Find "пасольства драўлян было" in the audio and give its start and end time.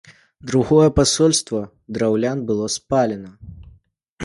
0.99-2.65